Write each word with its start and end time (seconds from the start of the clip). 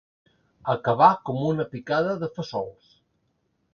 Acabar 0.73 1.09
com 1.29 1.43
una 1.49 1.67
picada 1.75 2.17
de 2.25 2.31
fesols. 2.39 2.91